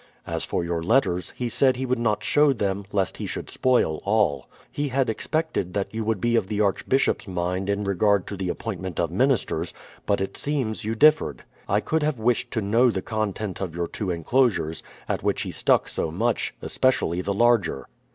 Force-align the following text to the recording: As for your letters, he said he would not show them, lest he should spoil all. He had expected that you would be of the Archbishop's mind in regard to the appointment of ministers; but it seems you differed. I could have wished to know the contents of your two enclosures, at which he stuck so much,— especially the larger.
As 0.25 0.43
for 0.43 0.63
your 0.63 0.81
letters, 0.81 1.29
he 1.37 1.47
said 1.47 1.75
he 1.75 1.85
would 1.85 1.99
not 1.99 2.23
show 2.23 2.53
them, 2.53 2.85
lest 2.91 3.17
he 3.17 3.27
should 3.27 3.51
spoil 3.51 4.01
all. 4.03 4.47
He 4.71 4.87
had 4.89 5.11
expected 5.11 5.73
that 5.75 5.93
you 5.93 6.03
would 6.03 6.19
be 6.19 6.35
of 6.35 6.47
the 6.47 6.59
Archbishop's 6.59 7.27
mind 7.27 7.69
in 7.69 7.83
regard 7.83 8.25
to 8.25 8.35
the 8.35 8.49
appointment 8.49 8.99
of 8.99 9.11
ministers; 9.11 9.75
but 10.07 10.19
it 10.19 10.35
seems 10.35 10.83
you 10.83 10.95
differed. 10.95 11.43
I 11.69 11.81
could 11.81 12.01
have 12.01 12.17
wished 12.19 12.49
to 12.53 12.61
know 12.63 12.89
the 12.89 13.03
contents 13.03 13.61
of 13.61 13.75
your 13.75 13.85
two 13.87 14.09
enclosures, 14.09 14.81
at 15.07 15.21
which 15.21 15.43
he 15.43 15.51
stuck 15.51 15.87
so 15.87 16.09
much,— 16.09 16.55
especially 16.63 17.21
the 17.21 17.35
larger. 17.35 17.87